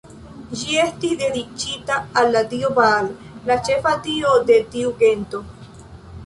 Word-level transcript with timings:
Ĝi 0.59 0.77
estis 0.83 1.11
dediĉita 1.19 1.97
al 2.21 2.29
la 2.37 2.41
dio 2.53 2.71
Baal, 2.79 3.11
la 3.51 3.59
ĉefa 3.69 3.93
dio 4.09 4.33
de 4.49 4.57
tiu 4.75 4.97
gento. 5.05 5.45